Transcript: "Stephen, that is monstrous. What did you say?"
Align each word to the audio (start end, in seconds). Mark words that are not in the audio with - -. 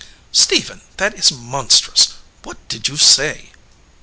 "Stephen, 0.31 0.81
that 0.97 1.13
is 1.13 1.31
monstrous. 1.31 2.13
What 2.41 2.57
did 2.69 2.87
you 2.87 2.97
say?" 2.97 3.51